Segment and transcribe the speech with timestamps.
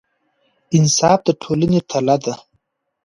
[0.77, 2.33] انصاف د ټولنې تله ده.